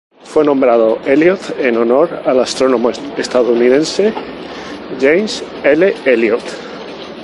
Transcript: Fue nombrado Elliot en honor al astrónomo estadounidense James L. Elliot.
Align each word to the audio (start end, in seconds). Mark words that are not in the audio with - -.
Fue 0.23 0.43
nombrado 0.43 0.97
Elliot 1.05 1.59
en 1.59 1.77
honor 1.77 2.09
al 2.25 2.39
astrónomo 2.39 2.89
estadounidense 2.89 4.11
James 4.99 5.43
L. 5.63 5.93
Elliot. 6.05 6.41